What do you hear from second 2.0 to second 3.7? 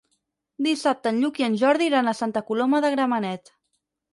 a Santa Coloma de Gramenet.